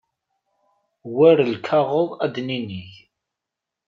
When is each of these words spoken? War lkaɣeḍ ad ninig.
War 1.15 1.37
lkaɣeḍ 1.53 2.09
ad 2.25 2.35
ninig. 2.47 2.91